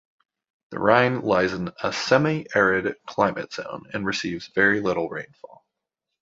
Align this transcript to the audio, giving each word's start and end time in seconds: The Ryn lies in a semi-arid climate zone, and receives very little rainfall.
The 0.71 0.79
Ryn 0.79 1.21
lies 1.21 1.53
in 1.53 1.69
a 1.83 1.93
semi-arid 1.93 2.95
climate 3.05 3.53
zone, 3.53 3.83
and 3.93 4.03
receives 4.03 4.47
very 4.47 4.79
little 4.79 5.07
rainfall. 5.07 5.63